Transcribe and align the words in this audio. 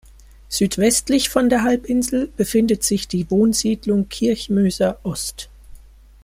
Südwestlich 0.49 1.29
von 1.29 1.47
der 1.47 1.61
Halbinsel 1.61 2.25
befindet 2.35 2.83
sich 2.83 3.07
die 3.07 3.29
Wohnsiedlung 3.29 4.09
Kirchmöser-Ost. 4.09 5.47